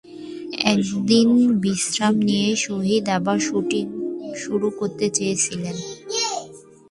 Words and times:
এক 0.71 0.79
দিন 1.05 1.29
বিশ্রাম 1.63 2.15
নিয়েই 2.27 2.57
শহীদ 2.57 3.05
আবার 3.17 3.37
শুটিং 3.39 3.85
শুরু 4.35 4.67
করতে 4.79 5.05
চেয়েছিলেন। 5.09 5.75